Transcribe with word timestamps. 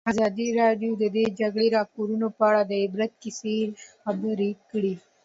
ازادي 0.11 0.47
راډیو 0.61 0.91
د 0.97 1.03
د 1.15 1.17
جګړې 1.39 1.67
راپورونه 1.77 2.27
په 2.37 2.43
اړه 2.49 2.61
د 2.69 2.71
عبرت 2.83 3.11
کیسې 3.21 3.57
خبر 4.03 4.39
کړي. 4.71 4.93